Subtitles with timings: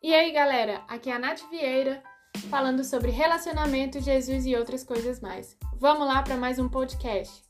[0.00, 2.00] E aí, galera, aqui é a Nath Vieira
[2.48, 5.56] falando sobre relacionamento, Jesus e outras coisas mais.
[5.76, 7.47] Vamos lá para mais um podcast.